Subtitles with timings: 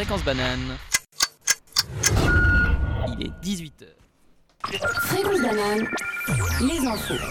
[0.00, 0.78] Fréquence banane.
[3.06, 3.84] Il est 18h.
[5.02, 5.86] Fréquence banane,
[6.62, 7.22] les infos.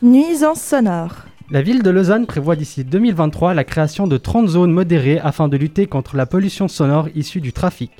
[0.00, 1.16] Nuisance sonore.
[1.50, 5.58] La ville de Lausanne prévoit d'ici 2023 la création de 30 zones modérées afin de
[5.58, 7.90] lutter contre la pollution sonore issue du trafic.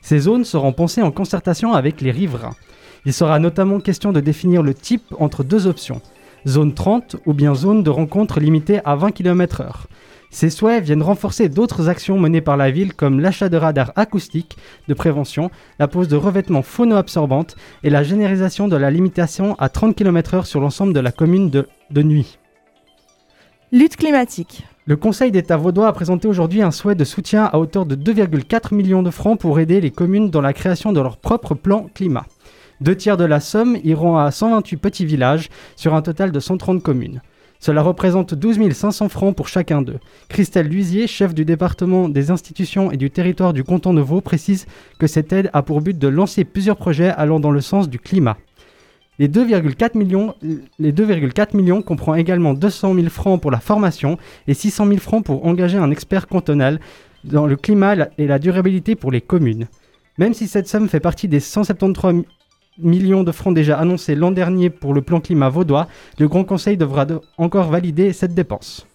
[0.00, 2.56] Ces zones seront pensées en concertation avec les riverains.
[3.04, 6.00] Il sera notamment question de définir le type entre deux options,
[6.48, 9.88] zone 30 ou bien zone de rencontre limitée à 20 km/h.
[10.32, 14.56] Ces souhaits viennent renforcer d'autres actions menées par la ville comme l'achat de radars acoustiques
[14.88, 19.94] de prévention, la pose de revêtements phono-absorbantes et la généralisation de la limitation à 30
[19.94, 22.38] km/h sur l'ensemble de la commune de, de nuit.
[23.72, 24.64] Lutte climatique.
[24.86, 28.74] Le Conseil d'État vaudois a présenté aujourd'hui un souhait de soutien à hauteur de 2,4
[28.74, 32.24] millions de francs pour aider les communes dans la création de leur propre plan climat.
[32.80, 36.82] Deux tiers de la somme iront à 128 petits villages sur un total de 130
[36.82, 37.20] communes.
[37.62, 40.00] Cela représente 12 500 francs pour chacun d'eux.
[40.28, 44.66] Christelle Luisier, chef du département des institutions et du territoire du canton de Vaud, précise
[44.98, 48.00] que cette aide a pour but de lancer plusieurs projets allant dans le sens du
[48.00, 48.36] climat.
[49.20, 50.34] Les 2,4 millions,
[50.80, 55.24] les 2,4 millions comprend également 200 000 francs pour la formation et 600 000 francs
[55.24, 56.80] pour engager un expert cantonal
[57.22, 59.68] dans le climat et la durabilité pour les communes.
[60.18, 62.24] Même si cette somme fait partie des 173
[62.78, 66.76] millions de francs déjà annoncés l'an dernier pour le plan climat vaudois, le Grand Conseil
[66.76, 68.86] devra de- encore valider cette dépense.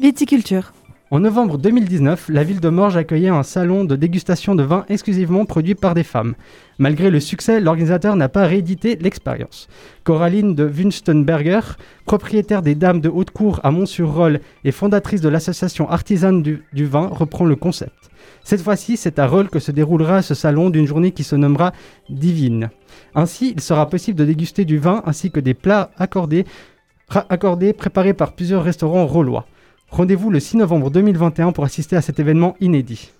[0.00, 0.72] Viticulture.
[1.10, 5.44] En novembre 2019, la ville de Morges accueillait un salon de dégustation de vins exclusivement
[5.44, 6.34] produits par des femmes.
[6.78, 9.68] Malgré le succès, l'organisateur n'a pas réédité l'expérience.
[10.02, 11.60] Coraline de Wunstenberger,
[12.04, 17.06] propriétaire des Dames de Haute-Cour à Mont-sur-Rolle et fondatrice de l'association artisane du, du vin,
[17.06, 18.03] reprend le concept.
[18.44, 21.72] Cette fois-ci, c'est à Rolle que se déroulera ce salon d'une journée qui se nommera
[22.10, 22.68] Divine.
[23.14, 26.44] Ainsi, il sera possible de déguster du vin ainsi que des plats accordés
[27.72, 29.46] préparés par plusieurs restaurants rollois.
[29.88, 33.12] Rendez-vous le 6 novembre 2021 pour assister à cet événement inédit.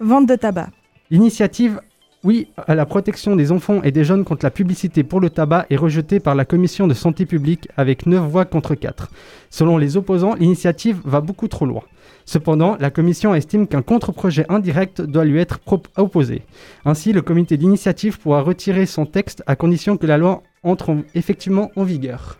[0.00, 0.68] Vente de tabac.
[1.10, 1.80] L'initiative
[2.22, 5.64] Oui à la protection des enfants et des jeunes contre la publicité pour le tabac
[5.70, 9.08] est rejetée par la commission de santé publique avec 9 voix contre 4.
[9.48, 11.82] Selon les opposants, l'initiative va beaucoup trop loin.
[12.28, 15.60] Cependant, la commission estime qu'un contre-projet indirect doit lui être
[15.96, 16.42] opposé.
[16.84, 21.02] Ainsi, le comité d'initiative pourra retirer son texte à condition que la loi entre en-
[21.14, 22.36] effectivement en vigueur.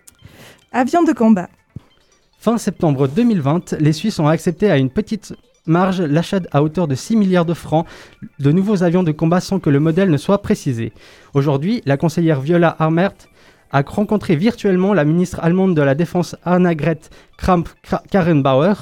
[0.72, 1.48] Avion de combat.
[2.38, 5.32] Fin septembre 2020, les Suisses ont accepté à une petite
[5.64, 7.86] marge l'achat à hauteur de 6 milliards de francs
[8.40, 10.92] de nouveaux avions de combat sans que le modèle ne soit précisé.
[11.32, 13.12] Aujourd'hui, la conseillère Viola Armert
[13.70, 17.00] a rencontré virtuellement la ministre allemande de la Défense Annegret
[17.38, 18.74] Kramp-Karrenbauer.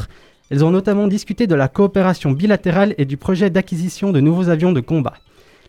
[0.51, 4.73] Elles ont notamment discuté de la coopération bilatérale et du projet d'acquisition de nouveaux avions
[4.73, 5.15] de combat.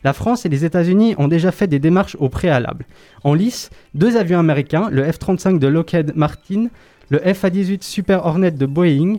[0.03, 2.85] La France et les États-Unis ont déjà fait des démarches au préalable.
[3.23, 6.67] En lice, deux avions américains, le F-35 de Lockheed Martin,
[7.09, 9.15] le FA-18 Super Hornet de Boeing,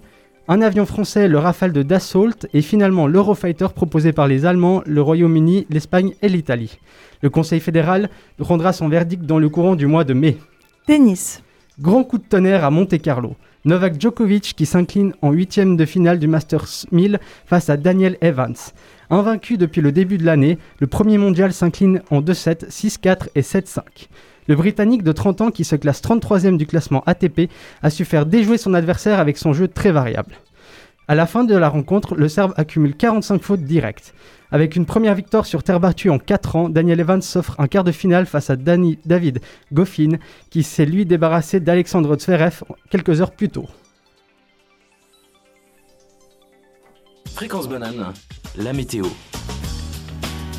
[0.46, 5.02] un avion français, le Rafale de Dassault, et finalement l'Eurofighter proposé par les Allemands, le
[5.02, 6.78] Royaume-Uni, l'Espagne et l'Italie.
[7.20, 8.08] Le Conseil fédéral
[8.38, 10.38] rendra son verdict dans le courant du mois de mai.
[10.86, 11.42] Tennis.
[11.80, 13.36] Grand coup de tonnerre à Monte-Carlo.
[13.64, 18.54] Novak Djokovic qui s'incline en huitième de finale du Masters 1000 face à Daniel Evans.
[19.10, 23.80] Invaincu depuis le début de l'année, le premier mondial s'incline en 2-7, 6-4 et 7-5.
[24.46, 27.50] Le Britannique de 30 ans qui se classe 33e du classement ATP
[27.82, 30.36] a su faire déjouer son adversaire avec son jeu très variable.
[31.10, 34.12] À la fin de la rencontre, le Serbe accumule 45 fautes directes.
[34.50, 37.82] Avec une première victoire sur terre battue en 4 ans, Daniel Evans s'offre un quart
[37.82, 39.40] de finale face à David
[39.72, 40.18] Goffin,
[40.50, 43.64] qui s'est lui débarrassé d'Alexandre Zverev quelques heures plus tôt.
[47.32, 48.12] Fréquence banane,
[48.58, 49.06] la météo.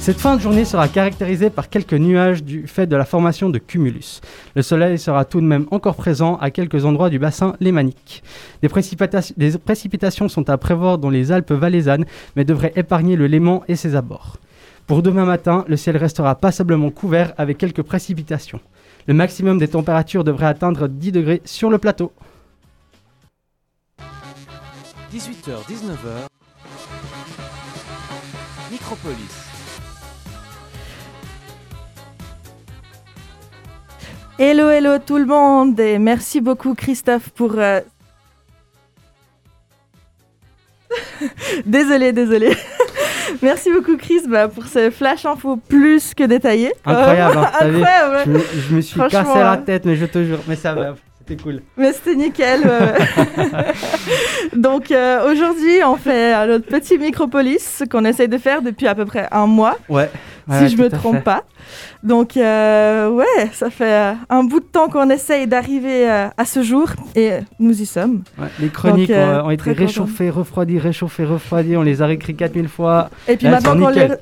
[0.09, 3.59] Cette fin de journée sera caractérisée par quelques nuages du fait de la formation de
[3.59, 4.21] cumulus.
[4.55, 8.23] Le soleil sera tout de même encore présent à quelques endroits du bassin lémanique.
[8.63, 12.05] Des, précipita- des précipitations sont à prévoir dans les Alpes valaisannes,
[12.35, 14.37] mais devraient épargner le Léman et ses abords.
[14.87, 18.61] Pour demain matin, le ciel restera passablement couvert avec quelques précipitations.
[19.05, 22.11] Le maximum des températures devrait atteindre 10 degrés sur le plateau.
[25.13, 26.29] 18h, 19h.
[28.71, 29.58] Micropolis.
[34.39, 37.55] Hello, hello tout le monde et merci beaucoup Christophe pour...
[37.57, 37.81] euh,
[41.65, 42.55] désolé, désolé.
[43.41, 46.71] merci beaucoup Chris bah, pour ce flash info plus que détaillé.
[46.85, 48.17] Incroyable, Euh, hein, incroyable.
[48.25, 48.39] Je me,
[48.69, 51.41] je me suis cassé la euh, tête, mais je te jure, mais ça va, c'était
[51.43, 51.61] cool.
[51.75, 52.61] Mais c'était nickel.
[54.55, 58.95] Donc euh, aujourd'hui, on fait euh, notre petit micropolis qu'on essaye de faire depuis à
[58.95, 60.09] peu près un mois, Ouais.
[60.59, 61.43] si je me trompe pas.
[62.03, 66.45] Donc, euh, ouais, ça fait euh, un bout de temps qu'on essaye d'arriver euh, à
[66.45, 68.23] ce jour et nous y sommes.
[68.37, 71.75] Ouais, les chroniques Donc, euh, ont, ont été réchauffées, refroidies, réchauffées, refroidies.
[71.77, 73.09] On les a réécrits 4000 fois.
[73.27, 73.75] Et puis Là, maintenant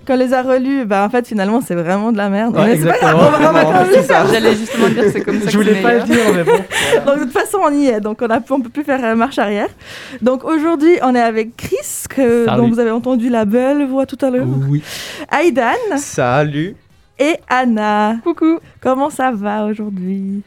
[0.06, 2.58] qu'on les, a relus, bah, en fait, finalement, c'est vraiment de la merde.
[2.58, 3.12] Ouais, exactement.
[3.16, 4.28] on va- on va quand même C'est le faire.
[4.28, 6.52] J'allais justement dire, c'est comme ça Je que voulais pas le dire, mais bon.
[7.06, 8.00] Donc, de toute façon, on y est.
[8.02, 9.70] Donc, on ne peut plus faire euh, marche arrière.
[10.22, 14.18] Donc, aujourd'hui, on est avec Chris, que, dont vous avez entendu la belle voix tout
[14.26, 14.48] à l'heure.
[14.70, 14.82] Oui.
[15.32, 16.76] Aidan Salut.
[17.20, 18.18] Et Anna.
[18.24, 18.60] Coucou.
[18.82, 20.42] Comment ça va aujourd'hui?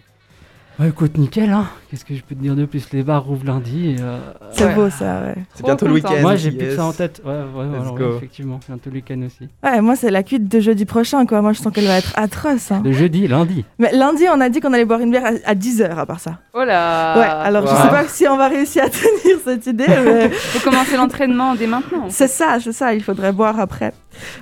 [0.79, 1.67] Bah écoute, nickel, hein.
[1.91, 2.91] Qu'est-ce que je peux te dire de plus?
[2.93, 3.97] Les bars rouvrent lundi.
[4.01, 4.19] euh,
[4.53, 4.75] C'est Ouais.
[4.75, 5.35] beau, ça, ouais.
[5.55, 6.09] C'est Oh, bientôt le content.
[6.09, 6.23] week-end.
[6.23, 7.21] Moi, j'ai plus que ça en tête.
[7.23, 8.05] Ouais, ouais, alors, go.
[8.13, 8.61] ouais, effectivement.
[8.67, 9.47] Bientôt le week-end aussi.
[9.63, 11.43] Ouais, moi, c'est la cuite de jeudi prochain, quoi.
[11.43, 12.73] Moi, je sens qu'elle va être atroce.
[12.73, 12.81] hein.
[12.83, 13.63] Le jeudi, lundi.
[13.79, 16.39] Mais lundi, on a dit qu'on allait boire une bière à, 10h, à part ça.
[16.55, 19.85] Oh là ouais, alors je sais pas si on va réussir à tenir cette idée,
[19.87, 22.07] mais Faut commencer l'entraînement dès maintenant.
[22.09, 23.93] c'est ça, c'est ça, il faudrait boire après.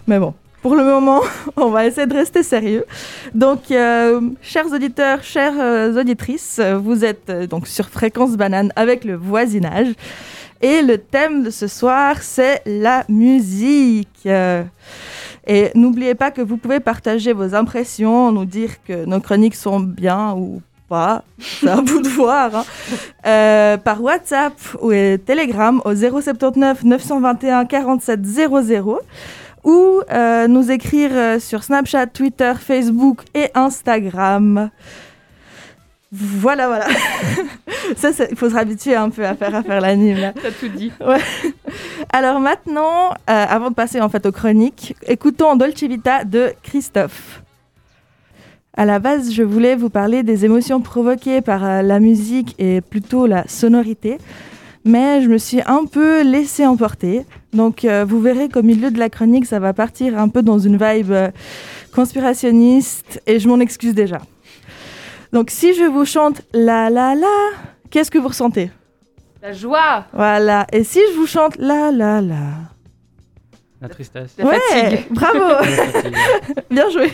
[0.06, 1.20] Mais bon, pour le moment,
[1.56, 2.84] on va essayer de rester sérieux.
[3.34, 9.04] Donc, euh, chers auditeurs, chères euh, auditrices, vous êtes euh, donc sur Fréquence Banane avec
[9.04, 9.88] le voisinage.
[10.60, 14.28] Et le thème de ce soir, c'est la musique.
[15.46, 19.78] Et n'oubliez pas que vous pouvez partager vos impressions, nous dire que nos chroniques sont
[19.78, 22.64] bien ou pas, c'est à vous de voir,
[23.22, 23.78] hein.
[23.84, 24.90] Par WhatsApp ou
[25.24, 29.00] Telegram au 079 921 47 00
[29.64, 34.70] ou euh, nous écrire euh, sur Snapchat, Twitter, Facebook et Instagram.
[36.10, 36.86] Voilà, voilà.
[37.96, 40.32] Ça, il faut se habituer un peu à faire, à faire l'anime.
[40.42, 40.90] T'as tout dit.
[42.12, 47.42] Alors maintenant, euh, avant de passer en fait aux chroniques, écoutons Dolce Vita de Christophe.
[48.74, 53.26] À la base, je voulais vous parler des émotions provoquées par la musique et plutôt
[53.26, 54.18] la sonorité,
[54.88, 57.24] mais je me suis un peu laissée emporter.
[57.52, 60.58] Donc euh, vous verrez qu'au milieu de la chronique, ça va partir un peu dans
[60.58, 61.30] une vibe euh,
[61.94, 64.18] conspirationniste et je m'en excuse déjà.
[65.32, 67.26] Donc si je vous chante la la la,
[67.90, 68.70] qu'est-ce que vous ressentez?
[69.42, 70.66] La joie, Voilà.
[70.72, 72.44] Et si je vous chante la la la
[73.80, 74.34] La tristesse.
[74.38, 75.06] la Ouais, fatigue.
[75.10, 76.14] bravo, La fatigue.
[76.70, 77.12] bien joué.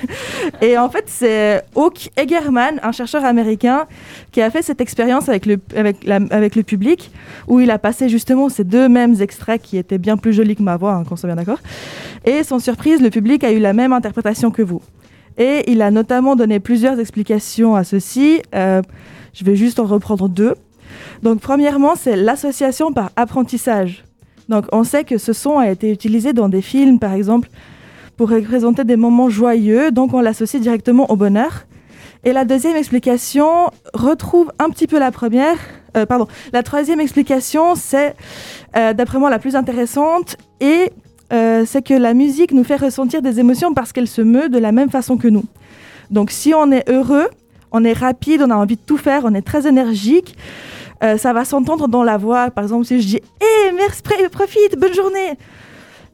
[0.62, 3.86] Et en fait, c'est Hawk Egerman, un chercheur américain,
[4.32, 7.10] qui a fait cette expérience avec le, avec, la- avec le public,
[7.48, 10.62] où il a passé justement ces deux mêmes extraits qui étaient bien plus jolis que
[10.62, 11.58] ma voix, hein, qu'on soit bien d'accord.
[12.24, 14.80] Et sans surprise, le public a eu la même interprétation que vous.
[15.36, 18.40] Et il a notamment donné plusieurs explications à ceci.
[18.54, 18.80] Euh,
[19.34, 20.54] je vais juste en reprendre deux.
[21.22, 24.04] Donc, premièrement, c'est l'association par apprentissage.
[24.48, 27.48] Donc, on sait que ce son a été utilisé dans des films, par exemple,
[28.16, 31.66] pour représenter des moments joyeux, donc on l'associe directement au bonheur.
[32.24, 35.56] Et la deuxième explication retrouve un petit peu la première.
[35.96, 38.14] Euh, pardon, la troisième explication, c'est,
[38.76, 40.90] euh, d'après moi, la plus intéressante, et
[41.32, 44.58] euh, c'est que la musique nous fait ressentir des émotions parce qu'elle se meut de
[44.58, 45.44] la même façon que nous.
[46.10, 47.28] Donc si on est heureux,
[47.72, 50.36] on est rapide, on a envie de tout faire, on est très énergique,
[51.04, 52.50] euh, ça va s'entendre dans la voix.
[52.50, 55.38] Par exemple, si je dis Hé, merci, pr- profite, bonne journée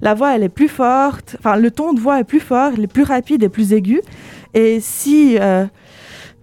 [0.03, 2.85] la voix, elle est plus forte, enfin, le ton de voix est plus fort, il
[2.85, 4.01] est plus rapide et plus aigu.
[4.55, 5.67] Et si, euh,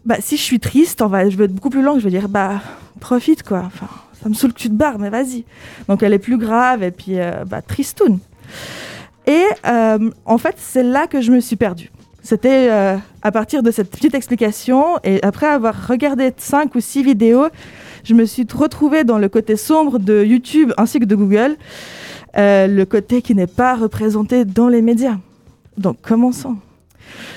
[0.06, 2.12] bah, si je suis triste, on va, je vais être beaucoup plus lent, je vais
[2.12, 2.62] dire, bah,
[3.00, 3.64] profite, quoi.
[3.66, 3.88] Enfin,
[4.22, 5.44] ça me saoule que tu te barres, mais vas-y.
[5.88, 8.20] Donc, elle est plus grave et puis, euh, bah, tristoun.
[9.26, 11.90] Et euh, en fait, c'est là que je me suis perdue.
[12.22, 12.70] C'était
[13.22, 17.48] à partir de cette petite explication et après avoir regardé cinq ou six vidéos,
[18.08, 21.58] je me suis retrouvée dans le côté sombre de YouTube ainsi que de Google,
[22.38, 25.18] euh, le côté qui n'est pas représenté dans les médias.
[25.78, 26.56] Donc commençons.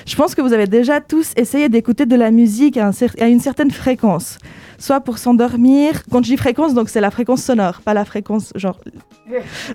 [0.05, 3.21] Je pense que vous avez déjà tous essayé d'écouter de la musique à, un cer-
[3.21, 4.37] à une certaine fréquence,
[4.77, 6.03] soit pour s'endormir.
[6.11, 8.79] Quand je dis fréquence, donc c'est la fréquence sonore, pas la fréquence genre.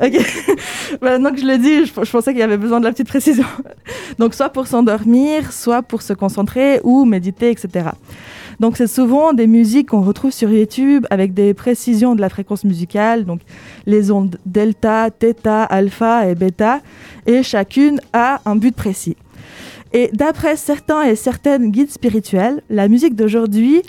[0.02, 0.12] Ok.
[1.02, 3.08] Maintenant que je le dis, je, je pensais qu'il y avait besoin de la petite
[3.08, 3.46] précision.
[4.18, 7.86] donc soit pour s'endormir, soit pour se concentrer ou méditer, etc.
[8.60, 12.64] Donc c'est souvent des musiques qu'on retrouve sur YouTube avec des précisions de la fréquence
[12.64, 13.40] musicale, donc
[13.86, 16.80] les ondes delta, theta, alpha et bêta,
[17.26, 19.16] et chacune a un but précis.
[19.92, 23.82] Et d'après certains et certaines guides spirituels, la musique d'aujourd'hui,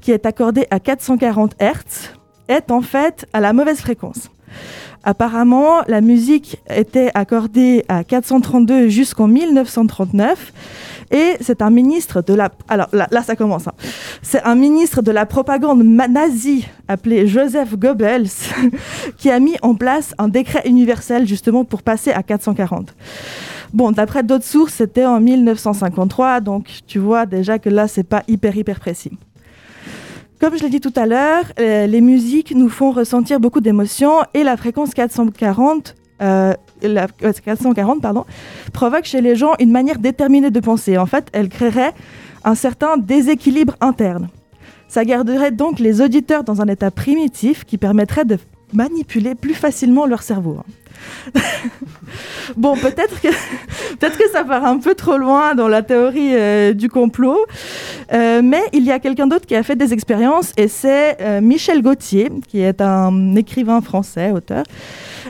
[0.00, 2.14] qui est accordée à 440 Hz,
[2.48, 4.30] est en fait à la mauvaise fréquence.
[5.04, 10.52] Apparemment, la musique était accordée à 432 jusqu'en 1939
[11.10, 12.50] et c'est un ministre de la...
[12.68, 13.66] Alors là, ça commence.
[13.66, 13.72] hein.
[14.22, 18.28] C'est un ministre de la propagande nazie appelé Joseph Goebbels
[19.16, 22.94] qui a mis en place un décret universel justement pour passer à 440.
[23.72, 28.22] Bon, d'après d'autres sources, c'était en 1953, donc tu vois déjà que là, c'est pas
[28.26, 29.12] hyper, hyper précis.
[30.40, 34.22] Comme je l'ai dit tout à l'heure, euh, les musiques nous font ressentir beaucoup d'émotions
[34.34, 38.24] et la fréquence 440 euh, la, 440 pardon,
[38.72, 40.98] provoque chez les gens une manière déterminée de penser.
[40.98, 41.94] En fait, elle créerait
[42.44, 44.28] un certain déséquilibre interne.
[44.88, 48.38] Ça garderait donc les auditeurs dans un état primitif qui permettrait de
[48.72, 50.58] manipuler plus facilement leur cerveau.
[52.56, 53.28] bon, peut-être que,
[54.00, 57.38] que ça part un peu trop loin dans la théorie euh, du complot,
[58.12, 61.82] euh, mais il y a quelqu'un d'autre qui a fait des expériences et c'est Michel
[61.82, 64.64] Gauthier, qui est un écrivain français, auteur.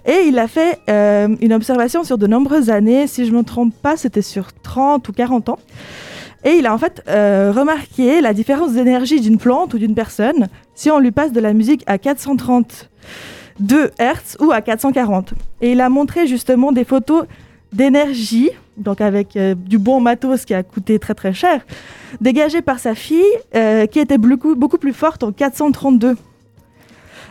[0.06, 3.42] Et il a fait euh, une observation sur de nombreuses années, si je ne me
[3.42, 5.58] trompe pas, c'était sur 30 ou 40 ans.
[6.44, 10.48] Et il a en fait euh, remarqué la différence d'énergie d'une plante ou d'une personne
[10.74, 15.34] si on lui passe de la musique à 432 Hz ou à 440.
[15.60, 17.24] Et il a montré justement des photos
[17.72, 21.66] d'énergie, donc avec euh, du bon matos qui a coûté très très cher,
[22.20, 23.22] dégagées par sa fille,
[23.90, 26.16] qui était beaucoup, beaucoup plus forte en 432.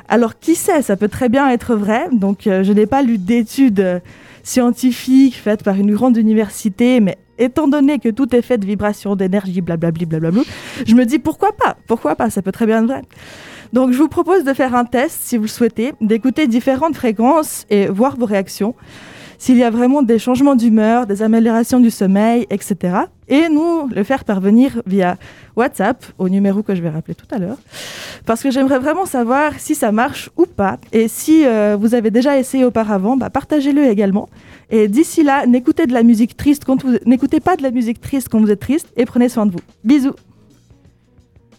[0.10, 2.08] Alors qui sait, ça peut très bien être vrai.
[2.12, 4.02] Donc euh, je n'ai pas lu d'études
[4.44, 9.16] scientifiques faites par une grande université, mais étant donné que tout est fait de vibrations
[9.16, 10.42] d'énergie, blablabli, blablabla,
[10.86, 13.02] je me dis pourquoi pas Pourquoi pas Ça peut très bien être vrai.
[13.74, 17.66] Donc je vous propose de faire un test, si vous le souhaitez, d'écouter différentes fréquences
[17.70, 18.76] et voir vos réactions.
[19.38, 22.98] S'il y a vraiment des changements d'humeur, des améliorations du sommeil, etc.
[23.28, 25.18] Et nous le faire parvenir via
[25.56, 27.58] WhatsApp au numéro que je vais rappeler tout à l'heure.
[28.26, 30.78] Parce que j'aimerais vraiment savoir si ça marche ou pas.
[30.92, 34.28] Et si euh, vous avez déjà essayé auparavant, bah, partagez-le également.
[34.70, 38.02] Et d'ici là, n'écoutez de la musique triste quand vous n'écoutez pas de la musique
[38.02, 39.62] triste quand vous êtes triste et prenez soin de vous.
[39.84, 40.16] Bisous.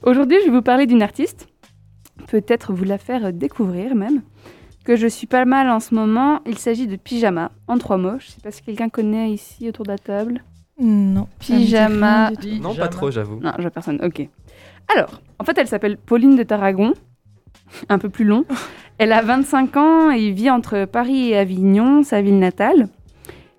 [0.02, 1.48] Aujourd'hui, je vais vous parler d'une artiste,
[2.28, 4.22] peut-être vous la faire découvrir même,
[4.88, 6.40] que je suis pas mal en ce moment.
[6.46, 8.18] Il s'agit de Pyjama, en trois mots.
[8.20, 10.42] Je sais pas si quelqu'un connaît ici autour de la table.
[10.80, 11.28] Non.
[11.38, 12.30] Pyjama.
[12.62, 13.38] Non, pas trop, j'avoue.
[13.38, 14.00] Non, je vois personne.
[14.02, 14.26] Ok.
[14.96, 16.94] Alors, en fait, elle s'appelle Pauline de Tarragon.
[17.90, 18.46] Un peu plus long.
[18.98, 22.88] Elle a 25 ans et vit entre Paris et Avignon, sa ville natale.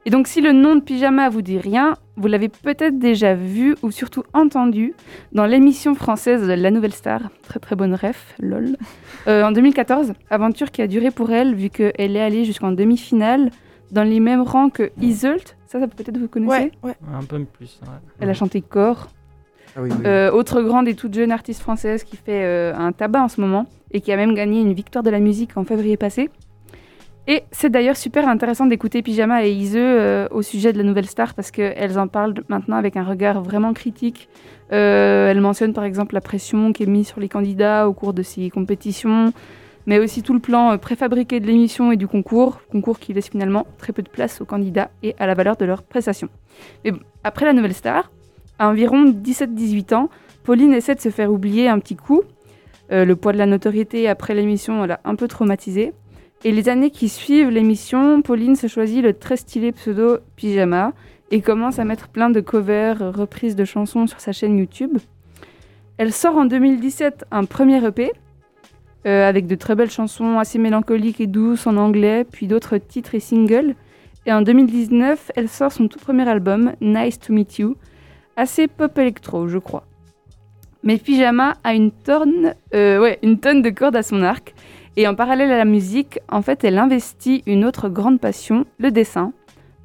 [0.05, 3.75] Et donc, si le nom de Pyjama vous dit rien, vous l'avez peut-être déjà vu
[3.83, 4.93] ou surtout entendu
[5.33, 7.21] dans l'émission française La Nouvelle Star.
[7.47, 8.77] Très très bonne ref, lol.
[9.27, 13.51] Euh, en 2014, aventure qui a duré pour elle vu qu'elle est allée jusqu'en demi-finale
[13.91, 15.55] dans les mêmes rangs que Iseult.
[15.67, 16.95] Ça, ça peut-être vous connaissez Ouais, ouais.
[17.13, 17.79] Un peu plus.
[17.83, 17.89] ouais.
[18.21, 19.09] Elle a chanté Corps.
[19.75, 20.03] Ah oui, oui.
[20.05, 23.39] Euh, autre grande et toute jeune artiste française qui fait euh, un tabac en ce
[23.41, 26.29] moment et qui a même gagné une victoire de la musique en février passé.
[27.27, 31.05] Et c'est d'ailleurs super intéressant d'écouter Pyjama et Iseu euh, au sujet de la nouvelle
[31.05, 34.29] star parce qu'elles en parlent maintenant avec un regard vraiment critique.
[34.71, 38.13] Euh, elles mentionnent par exemple la pression qui est mise sur les candidats au cours
[38.13, 39.31] de ces compétitions,
[39.85, 43.29] mais aussi tout le plan euh, préfabriqué de l'émission et du concours, concours qui laisse
[43.29, 46.29] finalement très peu de place aux candidats et à la valeur de leurs prestations.
[46.83, 48.11] Mais bon, après la nouvelle star,
[48.57, 50.09] à environ 17-18 ans,
[50.43, 52.23] Pauline essaie de se faire oublier un petit coup.
[52.91, 55.93] Le poids de la notoriété après l'émission l'a un peu traumatisée.
[56.45, 60.93] Et les années qui suivent l'émission, Pauline se choisit le très stylé pseudo Pyjama
[61.31, 64.97] et commence à mettre plein de covers, reprises de chansons sur sa chaîne YouTube.
[65.97, 68.11] Elle sort en 2017 un premier EP
[69.05, 73.15] euh, avec de très belles chansons assez mélancoliques et douces en anglais, puis d'autres titres
[73.15, 73.75] et singles.
[74.25, 77.75] Et en 2019, elle sort son tout premier album, Nice to Meet You,
[78.37, 79.85] assez pop électro, je crois.
[80.83, 81.91] Mais Pyjama a une
[82.73, 84.53] euh, ouais, une tonne de cordes à son arc.
[84.97, 88.91] Et en parallèle à la musique, en fait, elle investit une autre grande passion, le
[88.91, 89.31] dessin,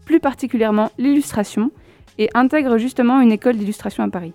[0.05, 1.71] plus particulièrement l'illustration,
[2.19, 4.33] et intègre justement une école d'illustration à Paris.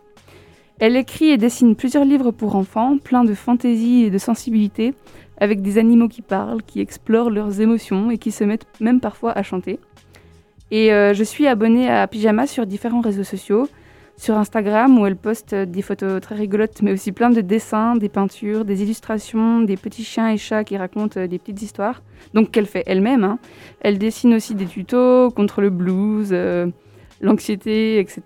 [0.80, 4.94] Elle écrit et dessine plusieurs livres pour enfants, pleins de fantaisie et de sensibilité,
[5.40, 9.32] avec des animaux qui parlent, qui explorent leurs émotions et qui se mettent même parfois
[9.32, 9.80] à chanter.
[10.72, 13.68] Et euh, je suis abonnée à Pyjama sur différents réseaux sociaux,
[14.20, 17.96] sur Instagram où elle poste euh, des photos très rigolotes, mais aussi plein de dessins,
[17.96, 22.04] des peintures, des illustrations, des petits chiens et chats qui racontent euh, des petites histoires.
[22.34, 23.24] Donc qu'elle fait elle-même.
[23.24, 23.40] hein.
[23.80, 26.68] Elle dessine aussi des tutos contre le blues, euh,
[27.22, 28.22] l'anxiété, etc.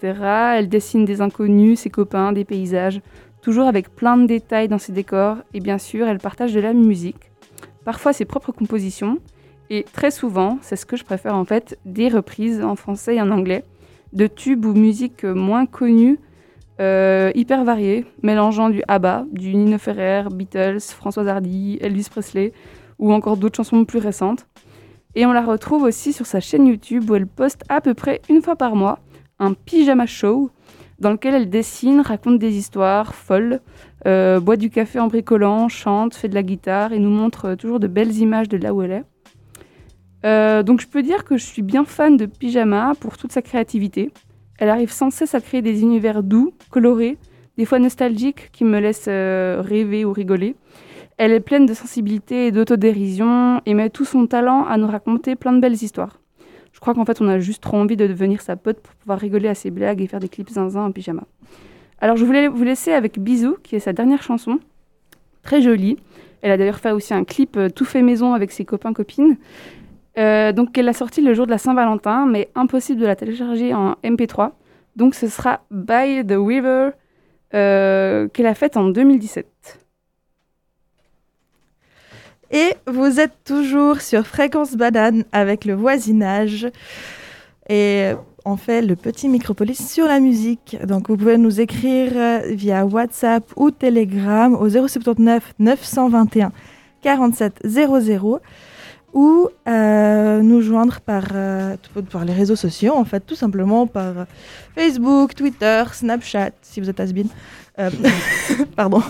[0.56, 3.00] Elle dessine des inconnus, ses copains, des paysages,
[3.44, 5.38] toujours avec plein de détails dans ses décors.
[5.54, 7.32] Et bien sûr, elle partage de la musique,
[7.86, 9.20] parfois ses propres compositions,
[9.70, 13.22] et très souvent, c'est ce que je préfère en fait, des reprises en français et
[13.22, 13.64] en anglais
[14.14, 16.20] de tubes ou musiques moins connues,
[16.80, 22.54] euh, hyper variées, mélangeant du ABBA, du Nino Ferrer, Beatles, Françoise Hardy, Elvis Presley,
[23.00, 24.48] ou encore d'autres chansons plus récentes.
[25.16, 28.22] Et on la retrouve aussi sur sa chaîne YouTube où elle poste à peu près
[28.30, 29.00] une fois par mois
[29.40, 30.50] un pyjama show
[31.00, 33.60] dans lequel elle dessine, raconte des histoires folles,
[34.08, 37.80] euh, boit du café en bricolant, chante, fait de la guitare et nous montre toujours
[37.80, 39.04] de belles images de là où elle est.
[40.26, 43.42] Euh, donc je peux dire que je suis bien fan de Pyjama pour toute sa
[43.42, 44.12] créativité.
[44.58, 47.18] Elle arrive sans cesse à créer des univers doux, colorés,
[47.58, 50.56] des fois nostalgiques qui me laissent euh, rêver ou rigoler.
[51.18, 55.36] Elle est pleine de sensibilité et d'autodérision et met tout son talent à nous raconter
[55.36, 56.20] plein de belles histoires.
[56.72, 59.20] Je crois qu'en fait, on a juste trop envie de devenir sa pote pour pouvoir
[59.20, 61.24] rigoler à ses blagues et faire des clips zinzin en pyjama.
[62.02, 64.60] Alors, je voulais vous laisser avec Bisou, qui est sa dernière chanson.
[65.44, 65.98] Très jolie.
[66.42, 69.38] Elle a d'ailleurs fait aussi un clip euh, tout fait maison avec ses copains-copines.
[70.18, 73.74] Euh, donc, elle a sorti le jour de la Saint-Valentin, mais impossible de la télécharger
[73.74, 74.52] en MP3.
[74.96, 76.92] Donc, ce sera By the River,
[77.54, 79.48] euh, qu'elle a faite en 2017.
[82.52, 86.68] Et vous êtes toujours sur Fréquence Banane avec le voisinage.
[87.68, 88.12] Et
[88.46, 90.78] on fait le petit Micropolis sur la musique.
[90.86, 96.52] Donc vous pouvez nous écrire euh, via WhatsApp ou Telegram au 079 921
[97.02, 98.40] 47 00
[99.14, 101.76] ou euh, nous joindre par, euh,
[102.12, 104.26] par les réseaux sociaux, en fait, tout simplement par
[104.76, 107.28] Facebook, Twitter, Snapchat, si vous êtes Asbin.
[107.80, 107.90] Euh,
[108.76, 109.02] pardon.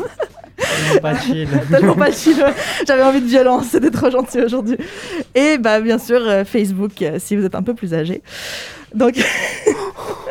[0.57, 1.47] Tellement pas chill.
[1.69, 2.45] Tellement pas chill.
[2.87, 4.77] J'avais envie de violence, c'était trop gentil aujourd'hui.
[5.35, 8.21] Et bah bien sûr euh, Facebook euh, si vous êtes un peu plus âgé.
[8.93, 9.15] Donc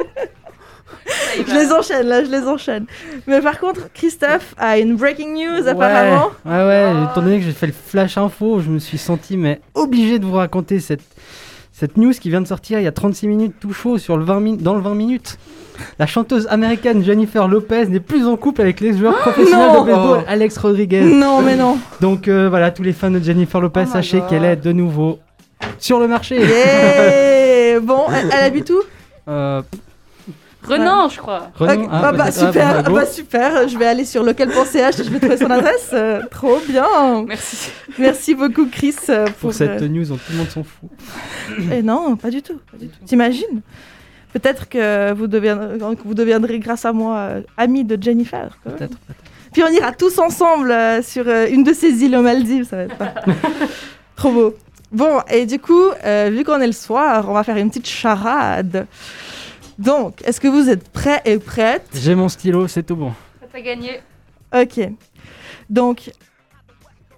[1.46, 2.86] je les enchaîne là, je les enchaîne.
[3.26, 6.30] Mais par contre, Christophe a une breaking news apparemment.
[6.44, 6.92] Ouais, ouais, ouais.
[7.10, 10.24] Étant donné que j'ai fait le flash info, je me suis senti mais obligé de
[10.24, 11.02] vous raconter cette,
[11.72, 14.24] cette news qui vient de sortir il y a 36 minutes tout chaud sur le
[14.24, 15.38] 20 min- dans le 20 minutes.
[15.98, 20.24] La chanteuse américaine Jennifer Lopez n'est plus en couple avec l'ex-joueur professionnel non de baseball
[20.28, 21.00] Alex Rodriguez.
[21.00, 21.78] Non mais non.
[22.00, 25.18] Donc euh, voilà, tous les fans de Jennifer Lopez, Oh sachez qu'elle est de nouveau
[25.78, 26.36] sur le marché.
[26.40, 28.80] Yeah bon, elle, elle habite où?
[29.28, 29.62] Euh,
[30.64, 31.50] Renan, je crois.
[31.59, 33.07] Ok, hein, bah, bah, ah, super, bah, go.
[33.11, 33.69] super.
[33.69, 35.90] Je vais aller sur local.ch et je vais trouver son adresse.
[35.92, 37.25] Euh, trop bien.
[37.26, 37.71] Merci.
[37.99, 40.88] Merci beaucoup Chris euh, pour, Pour cette euh, news dont tout le monde s'en fout.
[41.71, 42.59] Eh non, pas du tout.
[42.71, 42.99] pas du tout.
[43.04, 43.61] T'imagines?
[44.33, 48.57] Peut-être que vous deviendrez, que vous deviendrez grâce à moi euh, ami de Jennifer.
[48.64, 48.97] Peut-être.
[49.52, 52.76] Puis on ira tous ensemble euh, sur euh, une de ces îles aux Maldives, ça
[52.76, 53.14] va être pas-
[54.16, 54.54] trop beau.
[54.90, 57.87] Bon, et du coup, euh, vu qu'on est le soir, on va faire une petite
[57.88, 58.87] charade.
[59.79, 63.12] Donc, est-ce que vous êtes prêts et prêtes J'ai mon stylo, c'est tout bon.
[63.41, 64.00] Ça t'a gagné.
[64.55, 64.81] Ok.
[65.71, 66.11] Donc,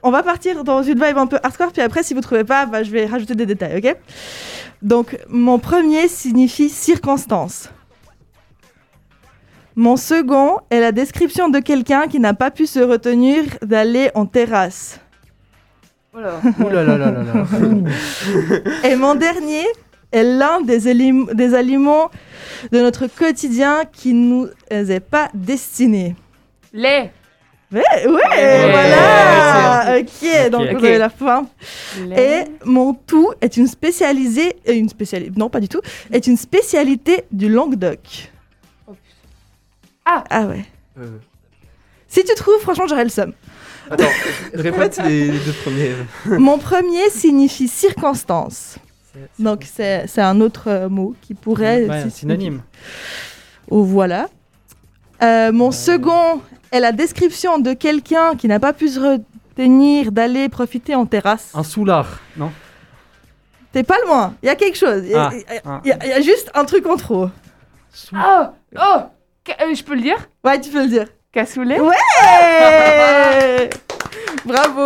[0.03, 2.67] on va partir dans une vibe un peu hardcore, puis après, si vous trouvez pas,
[2.67, 3.97] bah, je vais rajouter des détails, ok?
[4.83, 7.71] Donc, mon premier signifie circonstance.
[9.77, 14.27] Mon second est la description de quelqu'un qui n'a pas pu se retenir d'aller en
[14.27, 15.01] terrasse.
[16.14, 18.88] Ouh là là là là là.
[18.88, 19.64] Et mon dernier
[20.14, 22.11] est l'un des, élim- des aliments
[22.72, 26.14] de notre quotidien qui nous est pas destiné.
[26.72, 27.12] Lait.
[27.72, 29.98] Ouais, ouais, voilà.
[29.98, 30.79] Ok, donc Ok.
[30.79, 31.46] vous avez la fin.
[32.16, 35.81] Et mon tout est une spécialisée, une spécialité, non pas du tout,
[36.12, 38.31] est une spécialité du Languedoc.
[40.05, 40.22] Ah.
[40.31, 40.64] Ah ouais.
[41.00, 41.18] Euh,
[42.07, 43.33] Si tu trouves, franchement, j'aurais le seum.
[43.90, 44.05] Attends,
[44.53, 45.92] répète les deux premiers.
[46.38, 48.77] Mon premier signifie circonstance.
[49.38, 51.87] Donc c'est c'est un autre euh, mot qui pourrait.
[51.88, 52.62] Ouais, si- synonyme.
[53.70, 54.29] Oh, voilà.
[55.22, 56.40] Euh, mon second
[56.72, 61.50] est la description de quelqu'un qui n'a pas pu se retenir d'aller profiter en terrasse.
[61.55, 62.50] Un soulard, non?
[63.72, 64.35] T'es pas loin.
[64.42, 65.03] Il y a quelque chose.
[65.05, 65.31] Il y, a-
[65.64, 65.83] Ah, ah.
[65.85, 67.29] y y juste un truc en trop.
[67.92, 68.44] Sou- Oh
[68.77, 68.98] Oh
[69.48, 70.29] euh, Je peux le dire?
[70.44, 71.07] Ouais, tu peux le dire.
[71.33, 71.81] Cassoulet?
[71.81, 71.94] Ouais
[74.44, 74.85] Bravo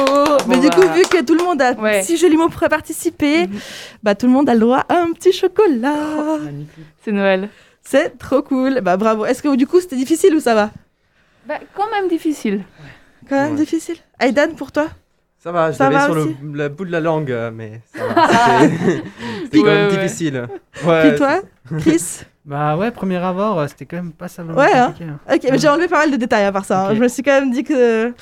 [0.49, 0.75] Mais du bah.
[0.77, 2.03] coup, vu que tout le monde a Ouais.
[2.03, 3.59] si joli mot pour participer, Mhm.
[4.03, 6.39] bah tout le monde a le droit à un petit chocolat.
[6.43, 6.85] Magnifique.
[7.05, 7.49] C'est Noël.
[7.83, 8.81] C'est trop cool.
[8.83, 9.25] Bah bravo.
[9.25, 10.71] Est-ce que du coup c'était difficile ou ça va?
[11.47, 12.63] Bah, quand même difficile.
[13.29, 13.59] Quand même Ouais.
[13.59, 13.97] difficile.
[14.21, 14.89] Aidan, pour toi?
[15.43, 18.05] Ça va, je Ça l'avais va sur le, bout de la langue, euh, mais ça
[18.07, 18.27] va.
[19.45, 19.97] C'était quand même ouais.
[19.97, 20.47] difficile.
[20.85, 21.41] Ouais, Puis toi
[21.79, 22.21] Chris?
[22.45, 24.87] Bah ouais, premier abord, euh, c'était quand même pas ça Ouais, hein.
[24.87, 25.11] compliqué.
[25.11, 25.35] hein.
[25.35, 26.87] Ok, mais j'ai enlevé pas mal de détails à part ça.
[26.87, 26.95] hein.
[26.95, 28.15] Je me suis quand même dit que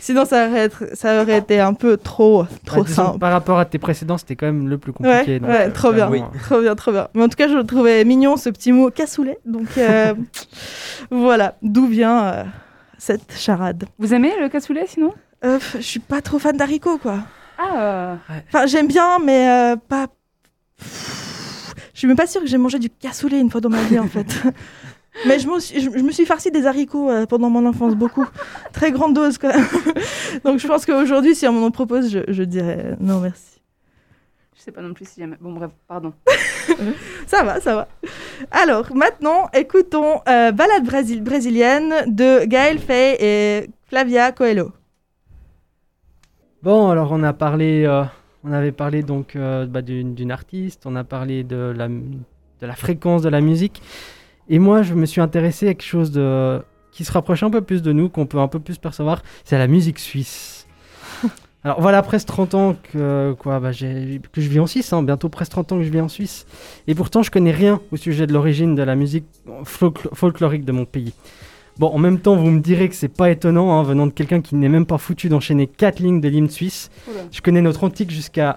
[0.00, 3.18] sinon ça aurait, être- ça aurait été un peu trop, trop Bah, disons, simple.
[3.18, 5.40] Par rapport à tes précédents, c'était quand même le plus Ouais, compliqué.
[5.40, 6.10] donc, ouais, euh, trop bien,
[6.44, 7.08] trop bien, trop bien.
[7.14, 9.38] Mais en tout cas, je le trouvais mignon ce petit mot cassoulet.
[9.44, 10.14] Donc euh,
[11.10, 12.44] voilà, d'où vient euh,
[12.98, 13.84] cette charade?
[13.98, 15.12] Vous aimez le cassoulet sinon?
[15.44, 17.18] Euh, je suis pas trop fan d'haricots, quoi.
[17.58, 18.16] Ah
[18.48, 20.06] Enfin, j'aime bien, mais euh, pas.
[20.80, 23.98] Je suis même pas sûre que j'ai mangé du cassoulet une fois dans ma vie,
[23.98, 24.26] en fait.
[25.26, 27.94] Mais je me suis, je, je me suis farci des haricots euh, pendant mon enfance,
[27.94, 28.26] beaucoup.
[28.72, 29.66] Très grande dose, quand même.
[30.44, 33.60] Donc je pense qu'aujourd'hui, si on m'en propose, je, je dirais non, merci.
[34.56, 35.36] Je sais pas non plus si j'aime.
[35.40, 36.12] Bon, bref, pardon.
[37.26, 37.88] Ça va, ça va.
[38.50, 44.72] Alors, maintenant, écoutons euh, Balade brésilienne de Gaël Fay et Flavia Coelho.
[46.62, 48.02] Bon, alors on a parlé, euh,
[48.42, 52.66] on avait parlé donc euh, bah, d'une d'une artiste, on a parlé de la, de
[52.66, 53.80] la fréquence de la musique,
[54.48, 56.60] et moi je me suis intéressé à quelque chose de,
[56.92, 59.58] qui se rapproche un peu plus de nous, qu'on peut un peu plus percevoir, c'est
[59.58, 60.66] la musique suisse.
[61.64, 65.28] Alors voilà, presque 30 ans que, quoi, bah, que je vis en Suisse, hein, bientôt
[65.28, 66.46] presque 30 ans que je vis en Suisse.
[66.86, 69.24] Et pourtant, je connais rien au sujet de l'origine de la musique
[69.64, 71.12] folkl- folklorique de mon pays.
[71.76, 74.40] Bon, en même temps, vous me direz que c'est pas étonnant, hein, venant de quelqu'un
[74.40, 76.90] qui n'est même pas foutu d'enchaîner 4 lignes de l'hymne suisse.
[77.08, 77.22] Oula.
[77.32, 78.56] Je connais notre antique jusqu'à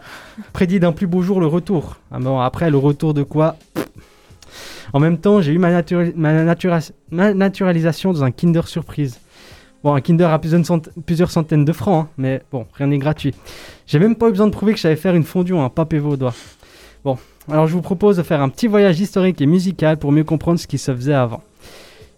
[0.53, 1.97] prédit d'un plus beau jour le retour.
[2.11, 3.57] Ah bon, après, le retour de quoi?
[4.93, 6.79] En même temps, j'ai eu ma, natura- ma natura-
[7.11, 9.19] ma naturalisation dans un Kinder Surprise.
[9.83, 12.97] Bon, un Kinder à plusieurs, cent- plusieurs centaines de francs, hein, mais bon, rien n'est
[12.99, 13.33] gratuit.
[13.87, 15.69] J'ai même pas eu besoin de prouver que je savais faire une fondue en un
[15.69, 16.33] pape et vaudois.
[17.03, 17.17] Bon,
[17.49, 20.59] alors je vous propose de faire un petit voyage historique et musical pour mieux comprendre
[20.59, 21.41] ce qui se faisait avant.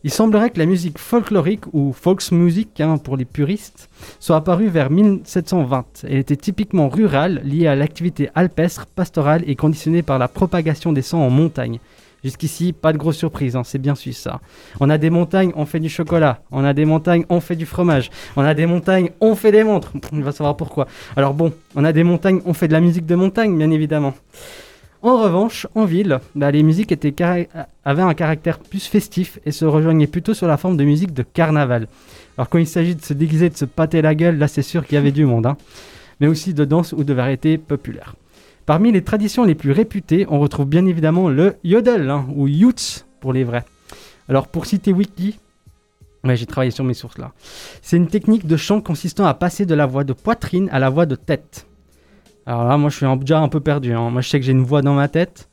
[0.03, 3.87] Il semblerait que la musique folklorique, ou folksmusic hein, pour les puristes,
[4.19, 5.85] soit apparue vers 1720.
[6.03, 11.01] Elle était typiquement rurale, liée à l'activité alpestre, pastorale et conditionnée par la propagation des
[11.01, 11.79] sangs en montagne.
[12.23, 14.39] Jusqu'ici, pas de grosse surprise, hein, c'est bien suisse ça.
[14.79, 16.41] On a des montagnes, on fait du chocolat.
[16.51, 18.09] On a des montagnes, on fait du fromage.
[18.37, 19.91] On a des montagnes, on fait des montres.
[20.13, 20.87] On va savoir pourquoi.
[21.17, 24.13] Alors bon, on a des montagnes, on fait de la musique de montagne, bien évidemment.
[25.01, 26.93] En revanche, en ville, bah, les musiques
[27.83, 31.23] avaient un caractère plus festif et se rejoignaient plutôt sur la forme de musique de
[31.23, 31.87] carnaval.
[32.37, 34.85] Alors quand il s'agit de se déguiser, de se pâter la gueule, là c'est sûr
[34.85, 35.45] qu'il y avait du monde.
[35.45, 35.57] hein.
[36.21, 38.15] Mais aussi de danse ou de variété populaire.
[38.65, 43.03] Parmi les traditions les plus réputées, on retrouve bien évidemment le yodel, hein, ou yuts
[43.19, 43.65] pour les vrais.
[44.29, 45.37] Alors pour citer Wiki,
[46.23, 47.33] ouais, j'ai travaillé sur mes sources là,
[47.81, 50.89] c'est une technique de chant consistant à passer de la voix de poitrine à la
[50.89, 51.67] voix de tête.
[52.45, 53.93] Alors là, moi je suis déjà un peu perdu.
[53.93, 54.09] hein.
[54.09, 55.49] Moi je sais que j'ai une voix dans ma tête,